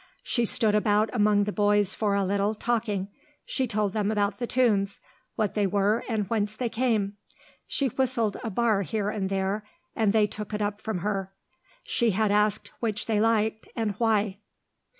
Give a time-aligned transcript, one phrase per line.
[0.23, 3.09] She stood about among the boys for a little, talking.
[3.45, 4.99] She told them about the tunes,
[5.35, 7.17] what they were and whence they came;
[7.67, 9.63] she whistled a bar here and there,
[9.95, 11.31] and they took it up from her;
[11.83, 14.39] she had asked which they had liked, and why.